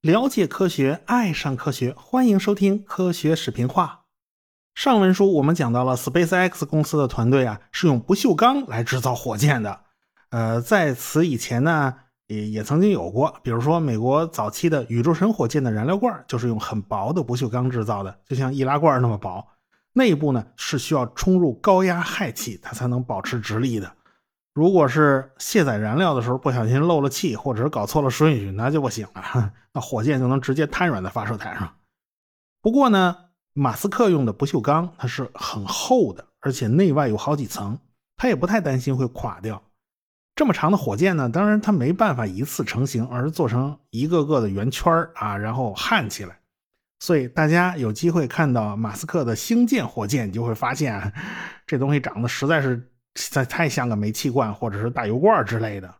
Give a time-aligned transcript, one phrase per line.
[0.00, 4.04] 了解科学，爱上科学，欢迎收听科学视频化。
[4.74, 9.80] 上文书我们讲到了 SpaceX 公司的团队啊，是用不锈钢来制造火箭的。
[10.30, 11.94] 呃，在此以前呢，
[12.26, 19.46] 也也曾经有过，比如说美国早期的宇宙神火箭的燃料罐就是用很薄的不锈钢制造的，就像易拉罐那么薄。
[19.92, 23.92] 内部呢是需要冲入高压氦气，它才能保持直立的。
[24.58, 31.76] 如果是卸载燃料的时候不小心漏了气，或者是搞错了顺序，那就不行了， 那火箭就能直接瘫软在发射台上。
[32.60, 33.16] 不过呢，
[33.52, 37.78] 马斯克用的不锈钢它是很厚的，而且内外有好几层，
[38.16, 39.62] 他也不太担心会垮掉。
[40.34, 46.36] 这么长的火箭呢，当然它没办法一次成型，而是做成一个个的圆圈啊，然后焊起来。
[46.98, 51.12] 所以大家有机会看到马斯克的星舰火箭，你就会发现
[51.64, 52.90] 这东西长得实在是
[53.32, 55.94] 太太像个煤气罐或者是大油罐之类的。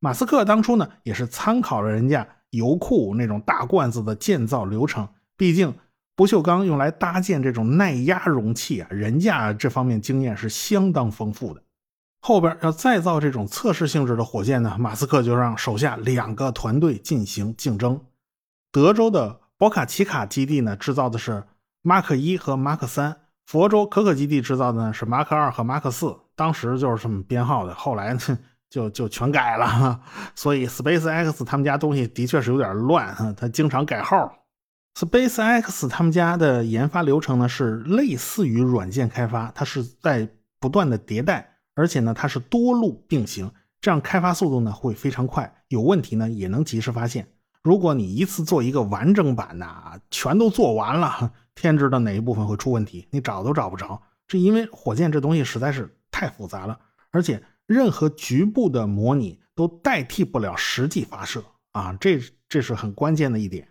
[0.00, 5.74] 马斯克当初呢也是参考了人家油库那种大罐子的建造流程，毕竟
[6.16, 11.62] 不锈钢用来搭建这种耐压容器啊，人家这方面经验是相当丰富的。
[12.20, 18.00] 后边要再造这种测试性质的火箭呢，马斯克就让手下两个团队进行竞争，
[18.72, 19.40] 德州的。
[19.58, 21.42] 博卡奇卡基地呢制造的是
[21.82, 28.20] 马克一和马克三，佛州可可基地制造的呢是马克二和马克四，当时就是这么编号的，后来呢
[28.70, 30.00] 就就全改了。
[30.36, 34.32] 所以 SpaceX 他们家东西的确是有点乱，他经常改号。
[34.94, 40.28] SpaceX 他们家的研发流程呢是类似于软件开发，它是在
[40.60, 47.26] 不断的迭代，而且呢它是多路并行，这样开发速度呢会非常快，有问题呢也能及时发现。
[47.64, 49.66] 如果你一次做一个完整版的，
[50.10, 54.00] 全都做完了，天知道哪一部分会出问题，你找都找不着。
[54.28, 56.76] 这因为火箭这东西实在是太复杂了，
[57.12, 63.68] 而且任何局部的模拟都代替不了实际发射啊，这这是很关键的一点。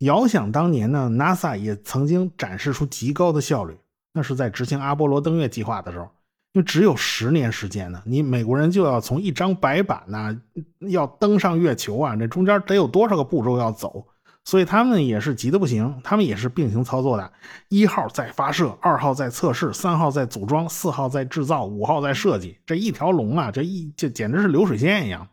[0.00, 3.74] 遥想当年呢，NASA 也曾经展示出极高的效率，
[4.12, 6.10] 那是在执行阿波罗登月计划的时候。
[6.52, 10.38] 因为只有十年时间呢，你美国人就要从一张白板呢，
[10.80, 14.06] 要登上月球啊，这中间得有多少个步骤要走？
[14.44, 17.32] 所以他们也是急得不行，他们也是并行操作的。
[17.68, 25.28] 一号在发射，二号在测试，三号在组装，四号在制造，五号在设计，这一条龙啊，这一这简直是流水线一样。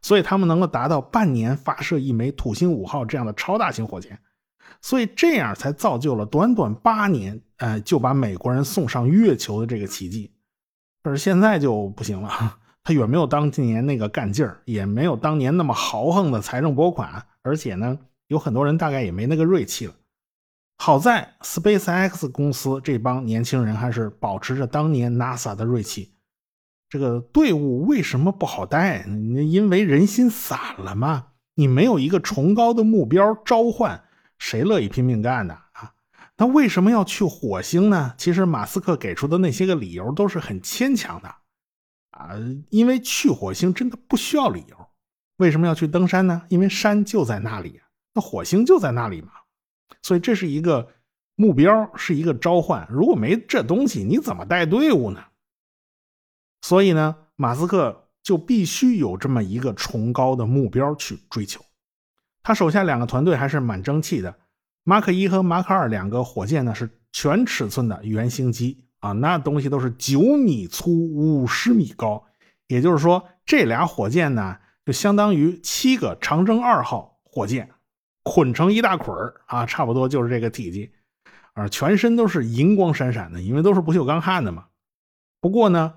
[0.00, 4.18] 所以他们能够达到半年发射一枚土星五号这样的超大型火箭，
[4.80, 10.32] 所以这样才造就了短短八年，呃，就把美国人送上月球的这个奇迹。
[11.02, 19.94] 可是现在就不行了，他远没有当年那个干劲儿，也没有当年那么豪横的财政拨款，而且呢，有很多人大概也没那个锐气了。
[20.76, 26.14] 好在 SpaceX 公司这帮年轻人还是保持着当年 NASA 的锐气。
[26.88, 29.04] 这个队伍为什么不好带？
[29.04, 31.32] 因为人心散了嘛。
[31.54, 34.04] 你没有一个崇高的目标召唤，
[34.38, 35.58] 谁乐意拼命干呢？
[36.36, 38.14] 那为什么要去火星呢？
[38.16, 41.28] 其实马斯克给出的那些个理由都是很牵强的，
[42.10, 42.30] 啊，
[42.70, 44.76] 因为去火星真的不需要理由。
[45.38, 46.42] 为什么要去登山呢？
[46.48, 47.87] 因为山就在那里啊，
[48.20, 49.30] 火星就在那里嘛。
[50.02, 50.88] 所以这是一个
[51.34, 52.86] 目标，是一个召唤。
[52.90, 55.24] 如果没这东西，你怎么带队伍呢？
[56.62, 61.64] 所以呢，马斯克就必须有这么一个崇高的目标去追求。
[62.42, 64.34] 他手下两个团队还是蛮争气的。
[64.84, 72.24] 马克一和马克二两个火箭呢是全尺寸的原型机啊，那东西都是九米粗、五十米高，
[72.68, 74.56] 也就是说这俩火箭呢
[74.86, 77.70] 就相当于七个长征二号火箭
[78.28, 79.16] 捆成一大捆
[79.46, 80.92] 啊，差不多就是这个体积，
[81.54, 84.66] 啊，全身都是银光闪闪的，因为都是不锈钢焊的嘛。
[85.40, 85.94] 不过呢，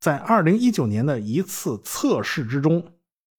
[0.00, 2.82] 在二零一九年的一次测试之中，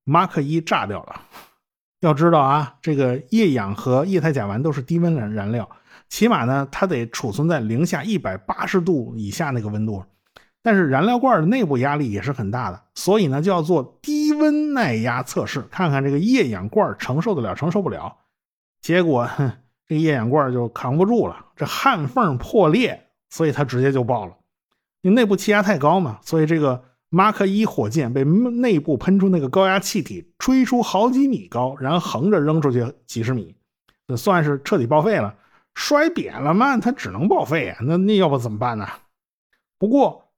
[0.03, 1.21] 马克一炸掉了。
[2.01, 5.67] 要知道啊，这个液氧和液态甲烷都是低温燃燃料，
[6.07, 10.05] 起码呢，它得储存在零下一百八十度以下那个温度。
[10.61, 18.17] 但是燃料罐的内部压力也是很大的，所以呢，就要做低温耐压测试，看看这个液氧罐承受得了承受不了。
[18.85, 19.51] 结果，哼，
[19.87, 24.37] 这液氧罐就扛不住了，这焊缝破裂，所以它直接就爆了。
[25.01, 26.85] 因为内部气压太高嘛，所以这个。
[27.09, 33.55] 马克一火箭被内部喷出那个高压气体吹出好几米高，然后横着扔出去几十米，
[34.05, 35.33] 这算是彻底报废了。
[35.75, 37.77] 摔扁了嘛，它只能报废啊。
[37.81, 38.85] 那那要不怎么办呢？
[39.79, 40.29] 不过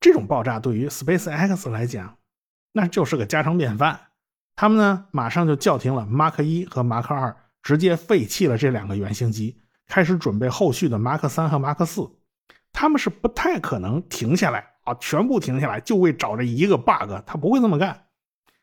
[0.00, 2.18] 这种爆炸对于 SpaceX 来讲，
[2.72, 3.98] 那就是个家常便饭。
[4.54, 12.10] 他们呢，马上就叫停了马克一和马克二，直接废弃了这两个原型机，开始准备后续的马克三和马克四。
[12.72, 14.74] 他们是不太可能停下来。
[14.88, 18.06] 啊，全部停下来，就为找这一个 bug，他不会这么干。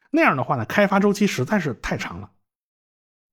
[0.09, 2.31] 那样的话呢，开发周期实在是太长了。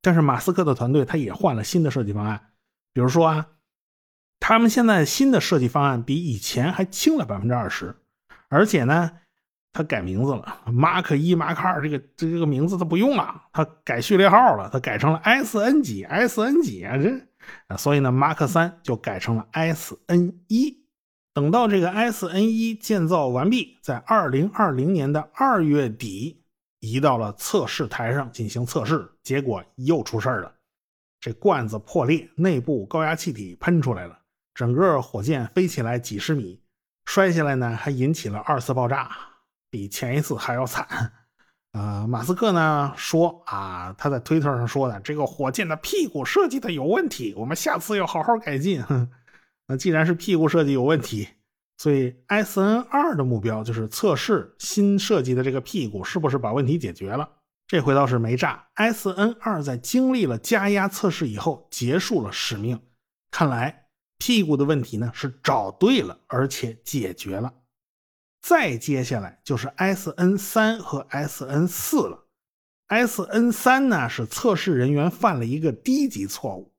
[0.03, 2.53] 但是马斯克的团队他也换了新的设计方案，
[2.93, 3.47] 比如说啊，
[4.41, 7.97] 他们现在新的设计方案比以前还轻了百分之二十，
[8.49, 9.13] 而且呢，
[9.73, 20.85] 他改名字了，Mark 一、Mark 二这个这个名字他不用了，他改序列号了，他改成了 S N 几 S N 几啊这，所以呢，Mark 三就改成了 S N 一。
[21.35, 26.39] 等到这个 S N 一建造完毕，在二零二零年的二月底。
[26.85, 30.53] 移到了测试台上进行测试，结果又出事了。
[31.21, 34.19] 这罐子破裂，内部高压气体喷出来了，
[34.53, 36.61] 整个火箭飞起来几十米，
[37.05, 39.09] 摔下来呢还引起了二次爆炸，
[39.73, 40.87] 比前一次还要惨。
[41.73, 48.85] 啊，马斯克呢说啊，他在推特上说的，这个火箭的屁股设计的有问题，我们下次要好好改进。
[49.67, 51.27] 那既然是屁股设计有问题。
[51.79, 57.29] 所以，S N 二的目标就是测试新设计的这个屁股是不是把问题解决了。
[57.67, 58.69] 这回倒是没炸。
[58.75, 62.79] S N 二在经历了加压测试以后，结束了使命。
[63.31, 63.87] 看来
[64.19, 67.53] 屁股的问题呢是找对了，而且解决了。
[68.43, 72.27] 再接下来就是 S N 三和 S N 四了。
[72.89, 76.71] S N 三呢是测试人员犯了一个低级错误。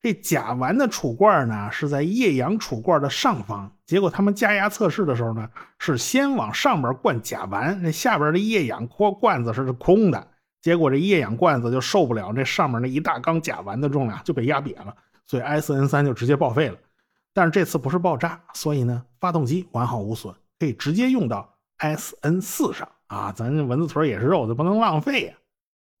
[0.00, 5.50] 这甲烷的储罐呢是在液氧储罐的上方，结果他们加压测试的时候呢，
[5.80, 10.28] 是先往上边灌甲烷，那下边的液氧罐罐子是空的，
[10.62, 14.94] 结果这液氧罐子就受不了这上面那一大缸甲烷的重量，就被压瘪了，
[15.26, 16.78] 所以 S N 三就直接报废了。
[17.34, 25.34] 但是这次不是爆炸，所以呢，发动机完好无损，可以直接用到 S N 四上啊，咱这蚊子腿也是肉，就不能浪费呀。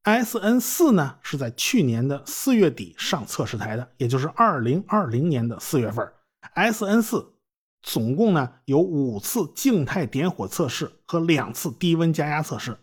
[0.02, 6.10] S N 四呢是在去年的四月底上测试台的，也就是二零二零年的四月份。
[6.54, 7.34] S N 四
[7.82, 12.76] 总共呢有五次静态点火测试和两次低温加压测试。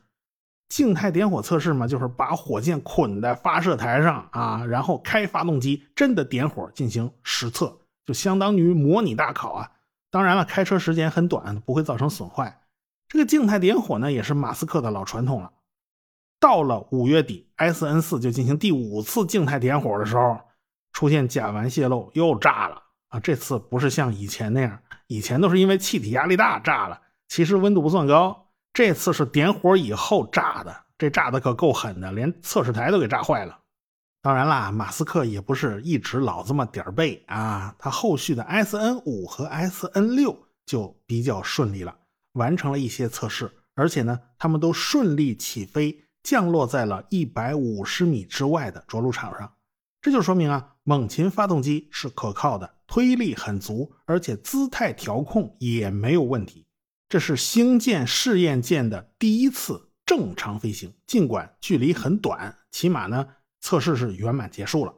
[0.70, 9.72] 静态点火测试嘛，就是把火箭捆在发射台上啊，然后开发动机，真的点火进行实测，就相当于模拟大考啊。
[10.16, 12.62] 当然了，开车时间很短，不会造成损坏。
[13.10, 15.52] 这个静态点火呢，也是马斯克的老传统了。
[16.40, 20.40] 到了五月底，S N 四就进行第五次静态点火的时候，
[20.94, 23.20] 出现甲烷泄漏，又炸了啊！
[23.20, 28.54] 这次不是像以前那样，以前都是因为气体压力大炸了，其实温度不算高。
[28.72, 33.60] 这次是点火以后炸的，这炸的可够狠的，连测试台都给炸坏了。
[34.26, 40.36] 当然啦，马斯克也不是一直老这么点儿背啊，他后续的 S N 五和 S N 六
[40.66, 41.96] 就比较顺利了，
[42.34, 46.04] 完成了一些测试，而且呢，他们都顺利起飞。
[46.24, 49.54] 降落在了一百五十米之外的着陆场上，
[50.02, 56.66] 这就说明啊，猛禽发动机是可靠的，推力很足，而且姿态调控也没有问题。
[57.08, 63.28] 这是星舰试验舰的第一次正常飞行，尽管距离很短，起码呢
[63.66, 64.94] 测试是圆满结束了。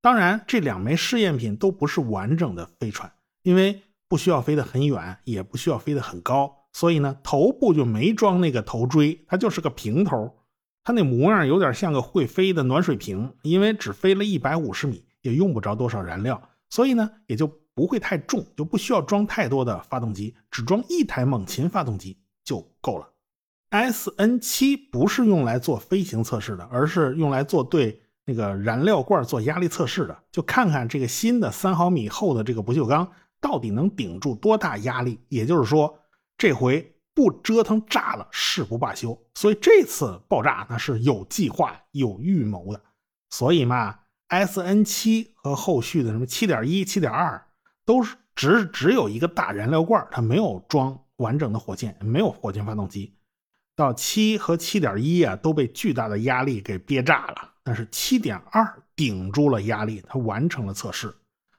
[0.00, 3.12] 当然，这两枚试验品都不是完整的飞船，
[3.44, 10.36] 因为不需要飞得很远，也不需要飞得很高，所以呢头部就没装那个头锥，它就是个平头。
[10.82, 23.11] 它那模样有点像个会飞的暖水瓶，因为只飞了一百五十米，也用不着多少燃料，所以呢也就不会太重，就不需要装太多的发动机，只装一台猛禽发动机就够了。
[23.72, 33.10] S N 七不是用来做飞行测试的，而是用来做对那个燃料罐做压力测试的，就看看这个新的三毫米厚的这个不锈钢
[33.40, 35.18] 到底能顶住多大压力。
[35.28, 35.98] 也就是说，
[36.38, 36.88] 这回。
[37.14, 39.22] 不折腾炸了，誓不罢休。
[39.34, 42.80] 所以这次爆炸那是有计划、有预谋的。
[43.28, 43.98] 所以嘛
[44.28, 47.48] ，S N 七和后续的什么七点一、七点二，
[47.84, 53.14] 都是只只有一个大燃料罐，它没有装完整的火箭，没有火箭发动机。
[53.74, 57.50] 到七和七点一啊，都被巨大的压力给憋炸了。
[57.64, 61.14] 但是七点二顶住了压力，它完成了测试，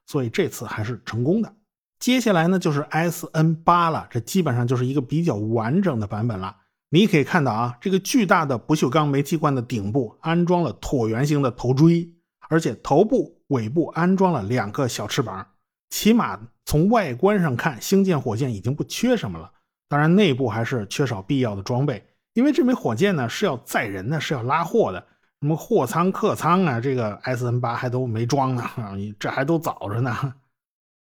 [0.06, 1.54] 所以这次还是成功的。
[2.00, 6.58] 接下来呢，就是 S N 八了，这基本上就是一个比较完整的版本了。
[6.90, 12.14] 你可以看到啊，这个巨大的不锈钢煤气罐的顶部安装了椭圆形的头锥，
[12.50, 15.48] 而且头部、尾部安装了两个小翅膀。
[15.90, 19.52] 起码从外观上看，星舰火箭已经不缺什么了。
[19.94, 25.06] 当然，内部还是缺少必要的装备，因为这枚火箭呢是要载人的，是要拉货的，
[25.40, 28.68] 什么货舱、客舱啊，这个 S N 八还都没装呢，
[29.20, 30.34] 这还都早着呢。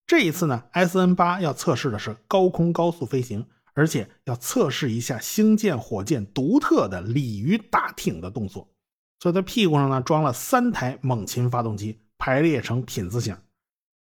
[0.08, 8.68] 这一次呢，S N 八要测试的是高空高速飞行，而且要测试一下星舰火箭独特的鲤鱼打挺的动作。
[9.20, 13.36] 所以在屁股上呢装了三台猛禽发动机，排列成品字形。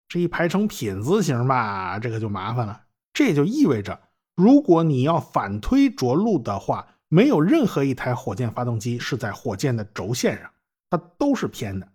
[0.09, 2.81] 这一排成品字形吧，这个就麻烦了。
[3.13, 3.99] 这就意味着，
[4.37, 10.51] 如果你要反推着陆的话，没有任何一台火箭发动机是在火箭的轴线上，
[10.91, 11.89] 它都是偏的。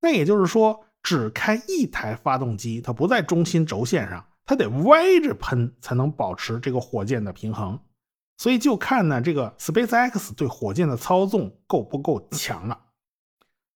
[0.00, 7.78] 那也就是说，只开一台发动机，它不在中心轴线上，它得歪着喷才能保持这个火箭的平衡。
[8.38, 12.78] 所以就看呢，这个 SpaceX 对火箭的操纵够不够强了。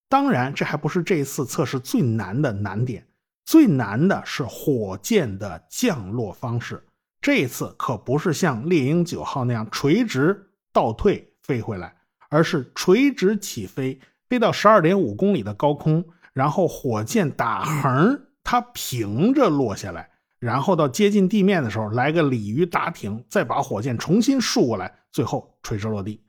[0.08, 3.06] 当然，这还不是这一次测试最难的难点，
[3.44, 6.82] 最难的是火箭的降落方式。
[7.20, 11.94] 这一次可不是像猎鹰九号那样垂直倒退飞回来，
[12.30, 20.08] 而是垂直起飞，飞到十二点五公里的高空，然后火箭打横，它平着落下来。
[20.38, 26.24] 然后到接近地面的时候，来个鲤鱼打挺，再把火箭重新竖过来，最后垂直落地。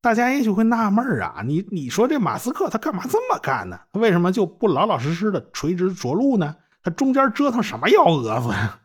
[0.00, 3.78] 大家也许会纳闷啊，你你说这马斯克他干嘛这么干呢？
[3.92, 6.56] 他为什么就不老老实实的垂直着陆呢？
[6.82, 8.80] 他中间折腾什么幺蛾子呀？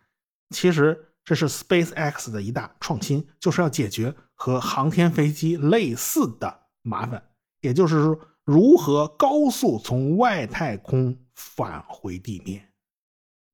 [0.50, 7.24] 其实这是 SpaceX 的一大创新，就是要解决和航天飞机类似的麻烦，
[7.62, 12.70] 也就是说如何高速从外太空返回地面。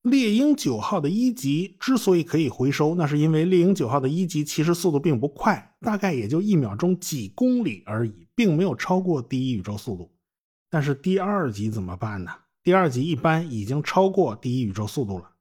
[0.02, 10.12] 猎鹰九号的一级之所以可以回收，那是因为猎鹰九号的一级其实速度并不快，大概也就一秒钟几公里而已，并没有超过第一宇宙速度。
[10.72, 12.32] 但是第二级怎么办呢？
[12.64, 15.32] 第二级一般已经超过第一宇宙速度了。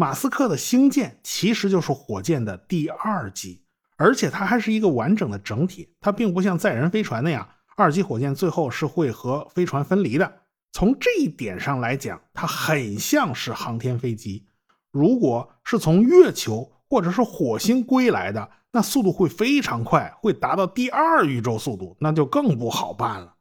[0.00, 3.60] 马斯克的星舰其实就是火箭的第二级，
[3.98, 10.32] 而且它还是一个完整的整体，它并不像载人飞船那样，二级火箭最后是会和飞船分离的。
[10.72, 14.46] 从这一点上来讲，它很像是航天飞机。
[14.90, 23.34] 如果是从月球或者是火星归来的，那速度会非常快，会达到第二宇宙速度，那就更不好办了。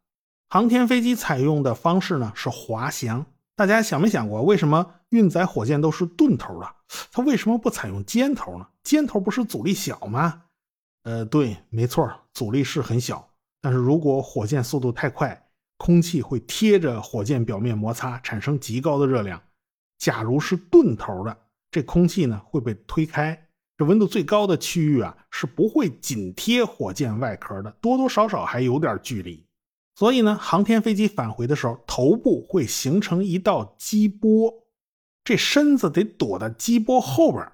[0.49, 3.25] 航天飞机采用的方式呢是滑翔。
[3.55, 6.67] 大家想没想过，为什么运载火箭都是钝头的？
[7.11, 8.67] 它为什么不采用尖头呢？
[8.83, 10.43] 尖头不是阻力小吗？
[11.03, 13.29] 呃，对，没错，阻力是很小。
[13.61, 19.41] 但是如果火箭速度太快，空气会贴着火箭表面摩擦，产生极高的热量。
[19.97, 21.37] 假如是钝头的，
[21.71, 23.47] 这空气呢会被推开，
[23.77, 29.45] 这温度最高的区域啊是不会紧贴火箭外壳的，多多少少还有点距离。
[29.95, 34.53] 所以呢，航天飞机返回的时候，头部会形成一道激波，
[35.29, 37.47] 这身子得躲在激波后边，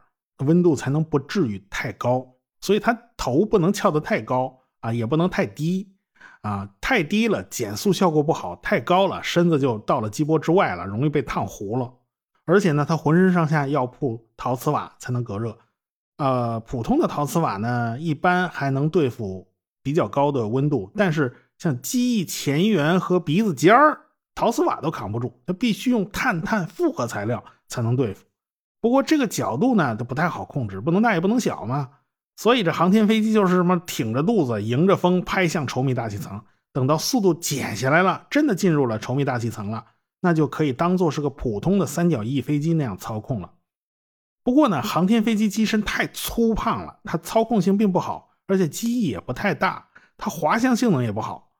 [0.47, 2.25] 温度才能不至于太高。
[2.61, 5.93] 所以它头不能翘得太高啊，也不能太低。
[6.39, 11.91] 啊，太低了，减速效果不好；太高了，身子就到了激波之外了，容易被烫糊了。
[12.45, 15.57] 而且呢，它浑身上下要铺陶瓷瓦才能隔热。
[16.15, 19.51] 呃，普通的陶瓷瓦呢，一般还能对付
[19.83, 23.99] 比较高的温度，但是像机翼前缘和鼻子尖儿，
[24.33, 28.25] 陶瓷瓦都扛不住，它必须用碳碳复合材料才能对付。
[28.81, 31.89] 不过这个角度呢，它不太好控制，不能大也不能小嘛。
[32.37, 36.43] 所以这航天飞机就是什么挺着肚子迎着风拍向稠密大气层，
[36.73, 39.85] 等到速度减下来了，真的进入了稠密大气层了，
[40.19, 43.51] 那就可以当做是个普通的三角翼飞机那样操控了。
[44.43, 51.53] 不过呢，航天飞机机身太粗胖了，它操控性并不好，而且机翼也不太大，它滑翔性能也不好，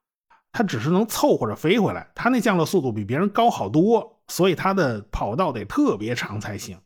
[0.52, 2.12] 它只是能凑合着飞回来。
[2.14, 6.80] 它那降落速度比别人高好多，所以它的跑道得特别长才行。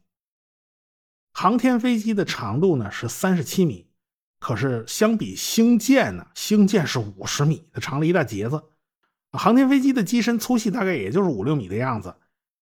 [1.33, 3.87] 航天飞机的长度呢是三十七米，
[4.39, 8.61] 可是相比星舰呢，星舰是五十米，它长了一大截子。
[9.31, 12.15] 航天飞机的机身粗细大概也就是五六米的样子，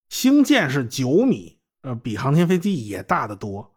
[0.10, 3.74] 星舰是九米，呃，比航天飞机也大得多。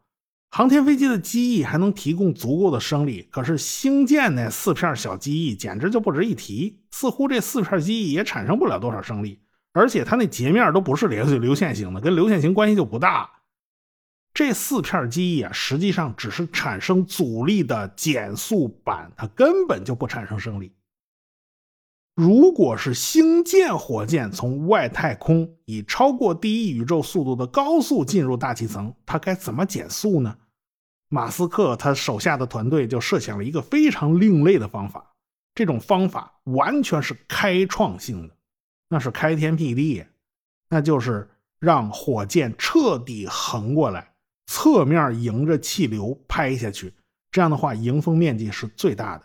[0.50, 9.40] 航天飞机的机翼还能提供足够的升力，可是星舰那四片小机翼简直就不值一提，似乎这四片机翼也产生不了多少升力，
[9.72, 13.30] 而且它那截面都不是流流线型的，跟流线型关系就不大。
[14.32, 20.72] 这四片机翼啊，实际上只是产生阻力的减速板，它根本就不产生升力。
[22.14, 30.36] 如果是星舰火箭从外太空以超过第一宇宙速度的高速进入大气层，它该怎么减速呢？
[31.08, 35.14] 马斯克他手下的团队就设想了一个非常另类的方法，
[35.54, 38.36] 这种方法完全是开创性的，
[38.90, 40.04] 那是开天辟地，
[40.68, 44.12] 那就是让火箭彻底横过来。
[44.46, 46.92] 侧面迎着气流拍下去，
[47.30, 49.24] 这样的话迎风面积是最大的，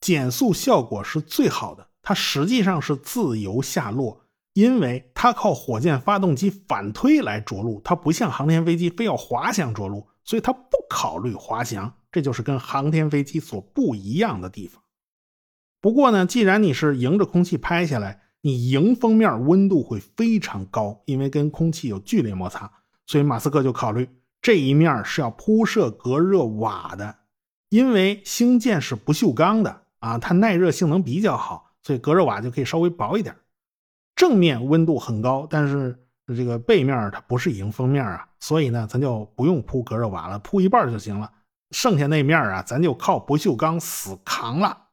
[0.00, 1.88] 减速效果是最好的。
[2.02, 4.24] 它实际上是自由下落，
[4.54, 11.92] 因为它靠火箭发动机反推来着陆，它不像航天飞机非要滑翔着陆，所以它不考虑滑翔。
[12.12, 14.82] 这就是跟航天飞机所不一样的地方。
[15.80, 22.70] 不过呢，既然你是迎着空气拍下来，你迎风面温度会非常高，因为跟空气有剧烈摩擦，
[23.06, 24.08] 所以马斯克就考虑。
[24.40, 27.14] 这一面是要铺设隔热瓦的，
[27.68, 33.36] 因为星舰是不锈钢的啊，它耐热性能比较好，所以隔热瓦就可以稍微薄一点。
[34.16, 35.98] 正面温度很高，但是
[36.34, 41.30] 这个背面它不是迎风面啊，所以呢，咱就不用铺隔热瓦了，铺一半就行了。
[41.72, 44.86] 剩下那面啊，咱就靠不锈钢死扛了。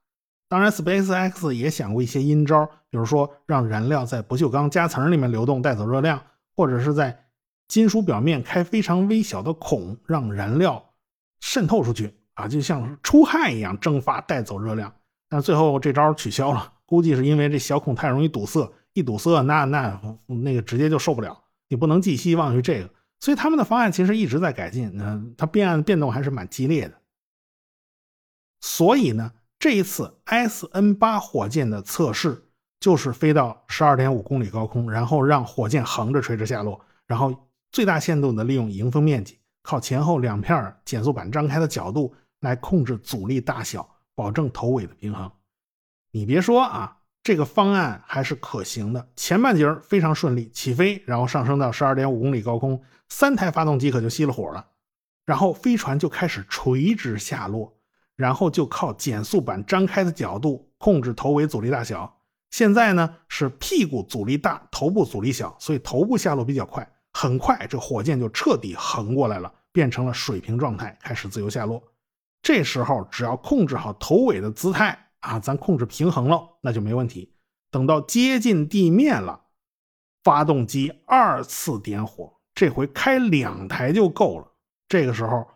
[0.49, 6.21] 当然，SpaceX 也想过一些阴招，比如说让燃料在不锈钢夹层里面流动，带走热量，
[6.55, 7.25] 或者是在
[7.67, 10.93] 金属表面开非常微小的孔，让燃料
[11.41, 14.93] 渗透出去啊，就像出汗一样蒸发带走热量。
[15.27, 21.37] 但最后这招取消了，估计是因为这小孔太容易堵塞，一堵塞那那那个直接就受不了。
[21.67, 22.89] 你不能寄希望于这个，
[23.19, 26.93] 所以他们的方案其实一直在改进，嗯，它变变动还是蛮激烈的。
[28.61, 29.33] 所以呢。
[29.59, 32.49] 这一次 S N 八火箭的测试
[32.79, 37.33] 就是飞到十二点五公里高空，然后让火箭横着垂直下落，然后
[37.71, 45.31] 最大限度的利用迎风面积，靠前后两片减速板张开的角度来控制阻力大小，保证头尾的平衡。
[46.11, 49.09] 你别说啊，这个方案还是可行的。
[49.15, 54.67] 前半截非常顺利，起飞，然后上升到十二点五公里高空，三台发动机可就熄了火了，
[55.25, 57.76] 然后飞船就开始垂直下落。
[58.17, 62.17] 然后就靠减速板张开的角度控制头尾阻力大小。
[62.49, 66.85] 现在呢是屁股阻力大，头部阻力小，所以头部下落比较快。
[67.13, 71.81] 很快这火箭就彻底横过来了，变成了水平状态，开始自由下落。
[72.41, 77.33] 这时候只要控制好头尾的姿态啊，咱控制平衡了，那就没问题。
[77.69, 79.41] 等到接近地面了，
[80.23, 84.47] 发动机二次点火，这回开两台就够了。
[84.89, 85.47] 这个时候。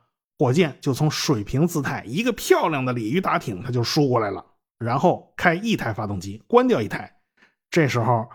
[0.41, 4.43] 火箭就从水平姿态，一个漂亮的鲤鱼打挺，它就输过来了。
[4.79, 7.15] 然后开一台发动机，关掉一台。
[7.69, 8.27] 这时候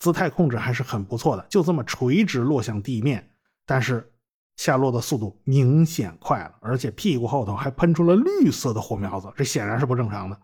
[0.00, 3.30] 姿态控制还是很不错的，就这么垂直落向地面。
[3.64, 4.12] 但是
[4.56, 10.36] 下落的速度明显快了，而且屁股后头还喷出了绿色的火苗子，这显然是不正常的。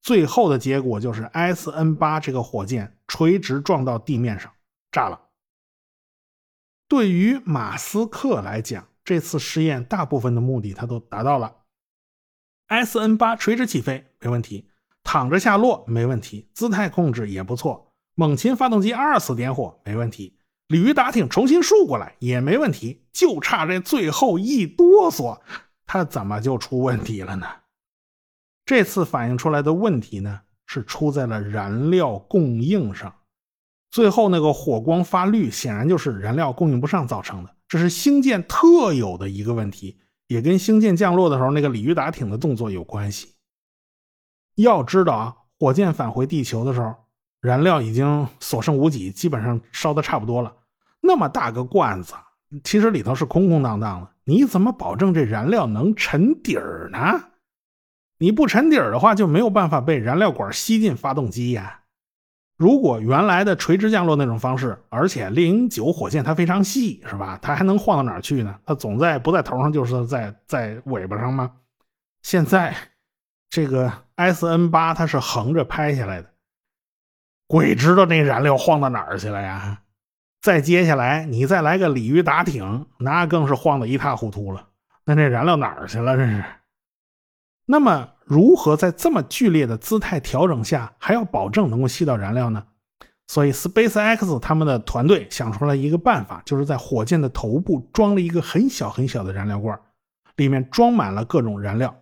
[0.00, 4.52] 最后的结果就是 S N 八这个火箭垂直撞到地面上，
[4.92, 5.20] 炸了。
[6.86, 11.52] 对于马斯克来讲，这次试验大部分的目的它都达到了
[12.68, 14.70] ，S N 八垂直起飞没问题，
[15.02, 25.40] 躺着下落没问题，姿态控制也不错，猛禽发动机二次点火没问题，鲤鱼打挺重新竖过来也没问题，就差这最后一哆嗦，
[25.86, 27.48] 它怎么就出问题了呢？
[28.64, 33.12] 这次反映出来的问题呢，是出在了燃料供应上，
[33.90, 37.56] 最后那个火光发绿，显然就是燃料供应不上造成的。
[37.70, 43.34] 这是星舰特有的一个问题，也跟星舰降落的时候那个鲤鱼打挺的动作有关系。
[44.56, 46.92] 要知道啊，火箭返回地球的时候，
[47.40, 50.52] 燃料已经所剩无几，基本上烧的差不多了。
[51.00, 52.14] 那么大个罐子，
[52.64, 57.30] 其实里头是空空荡荡的，你怎么保证这燃料能沉底儿呢？
[58.18, 61.79] 你不沉底儿的话，就没有办法被燃料管吸进发动机呀。
[62.60, 67.38] 如果原来的垂直降落那种方式，而且猎鹰九火箭它非常细，是吧？
[67.40, 68.54] 它还能晃到哪儿去呢？
[68.66, 71.52] 它总在不在头上，就是在在尾巴上吗？
[72.20, 72.76] 现在
[73.48, 76.28] 这个 S N 八它是横着拍下来的，
[77.46, 79.80] 鬼知道那燃料晃到哪儿去了呀？
[80.42, 84.68] 再接下来你再来个鲤鱼打挺，那更是晃得一塌糊涂了。
[85.06, 86.14] 那这燃料哪儿去了？
[86.14, 86.44] 这是？
[87.64, 88.10] 那么。
[88.30, 92.64] 如何在这么剧烈的姿态调整下，还要保证能够吸到燃料呢？
[93.26, 99.76] 所以，SpaceX 他们的团队想出来一个办法，就是在火箭的头部装了一个很小很小的燃料罐，
[100.36, 101.92] 里面装满了各种燃料。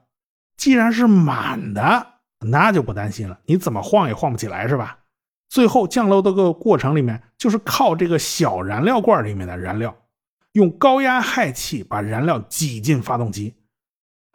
[0.58, 2.06] 既然是满的，
[2.40, 4.98] 那就不担心了，你怎么晃也晃不起来，是吧？
[5.48, 9.96] 最后降落的个过程里面，就是靠这个小燃料罐里面的燃料，
[10.52, 13.54] 用高压氦气把燃料挤进发动机。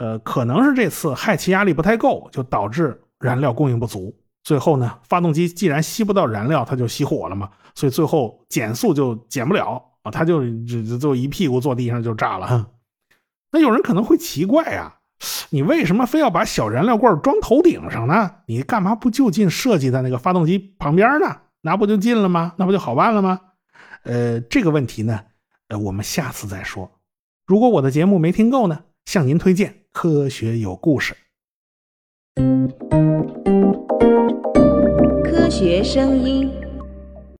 [0.03, 4.13] 呃，可能是这次氦气压力不太够，就导致燃料供应不足。
[4.43, 7.49] 最后呢，发动机既然吸不到燃料，它就熄火了嘛。
[7.73, 12.67] 所以最后减速就减不了啊，它就就就一屁股坐地上就炸了。
[13.49, 14.93] 那有人可能会奇怪呀，
[15.51, 18.29] 你为什么非要把小燃料罐装头顶上呢？
[18.47, 21.37] 你干嘛不就近设计在那个发动机旁边呢？
[21.61, 22.55] 那不就近了吗？
[22.57, 23.39] 那不就好办了吗？
[24.03, 25.21] 呃，这个问题呢，
[25.69, 26.91] 呃，我们下次再说。
[27.45, 29.82] 如果我的节目没听够呢，向您推荐。
[29.93, 31.15] 科学有故事，
[35.23, 36.62] 科学声音。